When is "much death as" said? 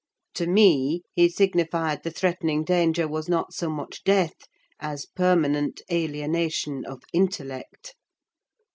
3.69-5.05